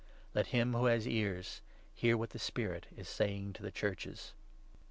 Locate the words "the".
2.33-2.39, 3.61-3.69